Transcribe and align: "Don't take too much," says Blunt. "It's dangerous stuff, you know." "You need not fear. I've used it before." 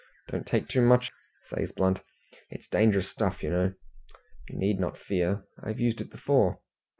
"Don't 0.29 0.47
take 0.47 0.67
too 0.67 0.81
much," 0.81 1.11
says 1.47 1.71
Blunt. 1.73 1.99
"It's 2.49 2.67
dangerous 2.67 3.07
stuff, 3.07 3.43
you 3.43 3.51
know." 3.51 3.73
"You 4.49 4.57
need 4.57 4.79
not 4.79 4.97
fear. 4.97 5.43
I've 5.61 5.79
used 5.79 6.01
it 6.01 6.09
before." 6.09 6.57